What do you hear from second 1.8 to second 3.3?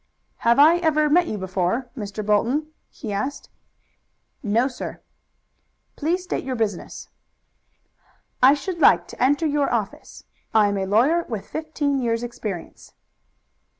Mr. Bolton?" he